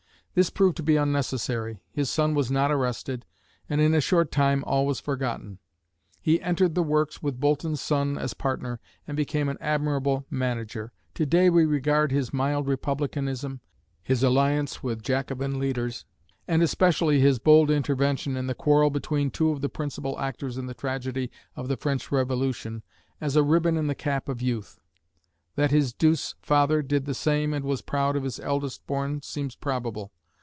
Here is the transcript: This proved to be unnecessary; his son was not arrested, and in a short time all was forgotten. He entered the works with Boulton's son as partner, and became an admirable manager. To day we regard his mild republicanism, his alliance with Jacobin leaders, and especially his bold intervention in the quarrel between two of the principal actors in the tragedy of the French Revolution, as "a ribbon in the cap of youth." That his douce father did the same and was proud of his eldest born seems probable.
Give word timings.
This 0.33 0.49
proved 0.49 0.77
to 0.77 0.83
be 0.83 0.95
unnecessary; 0.95 1.81
his 1.91 2.09
son 2.09 2.33
was 2.35 2.49
not 2.49 2.71
arrested, 2.71 3.25
and 3.67 3.81
in 3.81 3.93
a 3.93 3.99
short 3.99 4.31
time 4.31 4.63
all 4.65 4.85
was 4.85 5.01
forgotten. 5.01 5.59
He 6.21 6.41
entered 6.41 6.73
the 6.73 6.81
works 6.83 7.21
with 7.21 7.41
Boulton's 7.41 7.81
son 7.81 8.17
as 8.17 8.33
partner, 8.33 8.79
and 9.05 9.17
became 9.17 9.49
an 9.49 9.57
admirable 9.59 10.25
manager. 10.29 10.93
To 11.15 11.25
day 11.25 11.49
we 11.49 11.65
regard 11.65 12.13
his 12.13 12.31
mild 12.33 12.69
republicanism, 12.69 13.59
his 14.01 14.23
alliance 14.23 14.81
with 14.81 15.03
Jacobin 15.03 15.59
leaders, 15.59 16.05
and 16.47 16.63
especially 16.63 17.19
his 17.19 17.37
bold 17.37 17.69
intervention 17.69 18.37
in 18.37 18.47
the 18.47 18.55
quarrel 18.55 18.89
between 18.89 19.31
two 19.31 19.49
of 19.49 19.59
the 19.59 19.67
principal 19.67 20.17
actors 20.17 20.57
in 20.57 20.65
the 20.65 20.73
tragedy 20.73 21.29
of 21.57 21.67
the 21.67 21.75
French 21.75 22.09
Revolution, 22.09 22.83
as 23.19 23.35
"a 23.35 23.43
ribbon 23.43 23.75
in 23.75 23.87
the 23.87 23.95
cap 23.95 24.29
of 24.29 24.41
youth." 24.41 24.79
That 25.57 25.71
his 25.71 25.91
douce 25.91 26.35
father 26.41 26.81
did 26.81 27.03
the 27.03 27.13
same 27.13 27.53
and 27.53 27.65
was 27.65 27.81
proud 27.81 28.15
of 28.15 28.23
his 28.23 28.39
eldest 28.39 28.87
born 28.87 29.21
seems 29.23 29.57
probable. 29.57 30.13